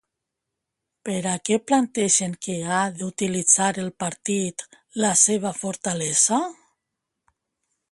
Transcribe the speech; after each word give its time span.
Per 1.09 1.17
a 1.31 1.33
què 1.49 1.57
plantegen 1.71 2.33
que 2.47 2.55
ha 2.71 2.79
d'utilitzar 3.01 3.69
el 3.85 3.93
partit 4.05 4.67
la 5.05 5.15
seva 5.27 5.55
fortalesa? 5.61 6.41